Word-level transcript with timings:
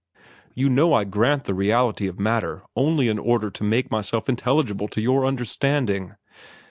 —You 0.55 0.67
know 0.67 0.95
I 0.95 1.03
granted 1.03 1.45
the 1.45 1.53
reality 1.53 2.07
of 2.07 2.19
matter 2.19 2.63
only 2.75 3.07
in 3.07 3.19
order 3.19 3.51
to 3.51 3.63
make 3.63 3.91
myself 3.91 4.27
intelligible 4.27 4.87
to 4.87 4.99
your 4.99 5.27
understanding. 5.27 6.15